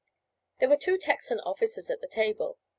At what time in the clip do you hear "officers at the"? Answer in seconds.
1.41-2.07